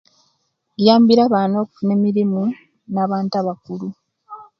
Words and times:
Kiyambire 0.73 1.21
abaana 1.27 1.55
okufuna 1.63 1.91
emirimu 1.97 2.43
na 2.93 3.03
bantu 3.11 3.33
abakulu 3.41 3.87